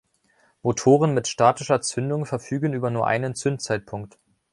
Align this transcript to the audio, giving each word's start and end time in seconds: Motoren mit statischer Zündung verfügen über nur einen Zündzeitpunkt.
Motoren 0.63 1.13
mit 1.13 1.27
statischer 1.27 1.79
Zündung 1.81 2.25
verfügen 2.25 2.73
über 2.73 2.89
nur 2.89 3.05
einen 3.05 3.35
Zündzeitpunkt. 3.35 4.17